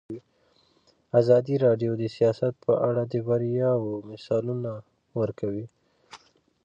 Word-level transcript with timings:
ازادي 1.19 1.55
راډیو 1.65 1.91
د 1.97 2.03
سیاست 2.15 2.53
په 2.65 2.73
اړه 2.87 3.03
د 3.11 3.13
بریاوو 3.27 3.93
مثالونه 4.09 4.71
ورکړي. 5.19 5.65